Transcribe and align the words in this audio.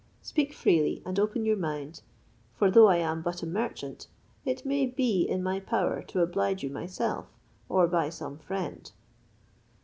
Speak 0.23 0.51
freely, 0.51 1.03
and 1.05 1.19
open 1.19 1.45
your 1.45 1.55
mind; 1.55 2.01
for 2.55 2.71
though 2.71 2.87
I 2.87 2.95
am 2.95 3.21
but 3.21 3.43
a 3.43 3.45
merchant, 3.45 4.07
it 4.43 4.65
may 4.65 4.87
be 4.87 5.21
in 5.21 5.43
my 5.43 5.59
power 5.59 6.01
to 6.07 6.21
oblige 6.21 6.63
you 6.63 6.71
myself, 6.71 7.27
or 7.69 7.85
by 7.87 8.09
some 8.09 8.39
friend." 8.39 8.91